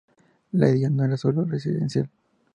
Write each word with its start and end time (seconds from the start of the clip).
La 0.53 0.67
idea 0.67 0.89
no 0.89 1.05
era 1.05 1.15
sólo 1.15 1.45
residencial. 1.45 2.09